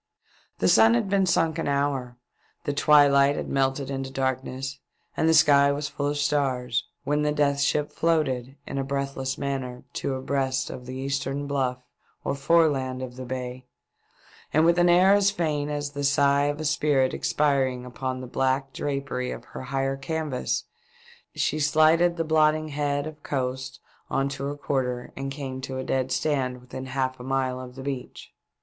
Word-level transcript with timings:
The 0.57 0.67
sun 0.67 0.95
had 0.95 1.09
been 1.11 1.27
sunk 1.27 1.59
an 1.59 1.67
hour, 1.67 2.17
the 2.63 2.73
twi 2.73 3.05
light 3.05 3.35
had 3.35 3.47
melted 3.47 3.91
into 3.91 4.09
darkness, 4.09 4.79
and 5.15 5.29
the 5.29 5.33
sky 5.35 5.71
was 5.71 5.89
full 5.89 6.07
of 6.07 6.17
stars, 6.17 6.85
when 7.03 7.21
the 7.21 7.31
Death 7.31 7.59
Ship 7.59 7.91
floated 7.91 8.55
in 8.65 8.79
a 8.79 8.83
breathless 8.83 9.37
manner 9.37 9.83
to 9.93 10.15
abreast 10.15 10.71
of 10.71 10.87
the 10.87 10.95
eastern 10.95 11.45
bluff 11.45 11.83
or 12.23 12.33
foreland 12.33 13.03
of 13.03 13.15
the 13.15 13.25
bay, 13.25 13.67
and 14.51 14.65
with 14.65 14.79
an 14.79 14.89
air 14.89 15.13
as 15.13 15.29
faint 15.29 15.69
as 15.69 15.91
the 15.91 16.03
sigh 16.03 16.45
of 16.45 16.59
a 16.59 16.65
spirit 16.65 17.13
expiring 17.13 17.85
upon 17.85 18.21
the 18.21 18.25
black 18.25 18.73
drapery 18.73 19.29
of 19.29 19.45
her 19.45 19.61
higher 19.61 19.97
canvas, 19.97 20.63
she 21.35 21.59
slided 21.59 22.17
the 22.17 22.23
blotting 22.23 22.69
head 22.69 23.05
of 23.05 23.21
coast 23.21 23.79
on 24.09 24.27
to 24.29 24.45
her 24.45 24.57
quarter, 24.57 25.13
and 25.15 25.29
came 25.31 25.61
to 25.61 25.77
a 25.77 25.83
dead 25.83 26.11
stand 26.11 26.59
within 26.59 26.87
half 26.87 27.19
a 27.19 27.23
mile 27.23 27.59
of 27.61 27.75
the 27.75 27.83
beach. 27.83 28.33